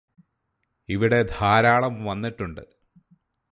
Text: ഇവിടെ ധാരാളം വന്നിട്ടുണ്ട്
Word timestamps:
ഇവിടെ 0.89 1.19
ധാരാളം 1.39 2.05
വന്നിട്ടുണ്ട് 2.05 2.63